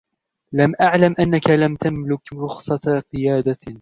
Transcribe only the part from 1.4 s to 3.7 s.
لَمْ تَملُك رُخصةَ قِيادةٍ